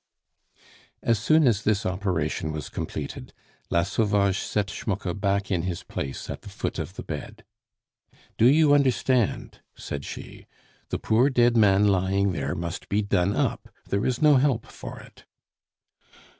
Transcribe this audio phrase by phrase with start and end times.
[1.03, 3.33] As soon as this operation was completed,
[3.69, 7.43] La Sauvage set Schmucke back in his place at the foot of the bed.
[8.35, 10.47] "Do you understand?" said she.
[10.89, 14.99] "The poor dead man lying there must be done up, there is no help for
[15.01, 15.25] it."